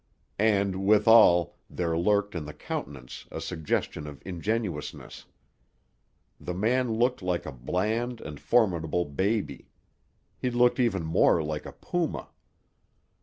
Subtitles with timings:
[0.39, 5.25] And, withal, there lurked in the countenance a suggestion of ingenuousness.
[6.39, 9.67] The man looked like a bland and formidable baby.
[10.39, 12.29] He looked even more like a puma.